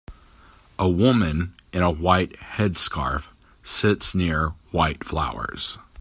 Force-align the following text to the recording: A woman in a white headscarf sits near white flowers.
A 0.79 0.89
woman 0.89 1.53
in 1.71 1.83
a 1.83 1.91
white 1.91 2.33
headscarf 2.57 3.27
sits 3.61 4.15
near 4.15 4.55
white 4.71 5.03
flowers. 5.03 5.77